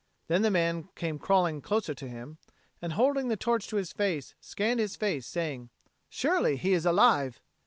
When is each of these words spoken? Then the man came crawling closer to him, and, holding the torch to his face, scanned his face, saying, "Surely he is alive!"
Then 0.29 0.41
the 0.41 0.49
man 0.49 0.89
came 0.95 1.19
crawling 1.19 1.61
closer 1.61 1.93
to 1.93 2.07
him, 2.07 2.39
and, 2.81 2.93
holding 2.93 3.27
the 3.27 3.37
torch 3.37 3.67
to 3.67 3.75
his 3.75 3.93
face, 3.93 4.33
scanned 4.41 4.79
his 4.79 4.95
face, 4.95 5.27
saying, 5.27 5.69
"Surely 6.09 6.57
he 6.57 6.73
is 6.73 6.87
alive!" 6.87 7.39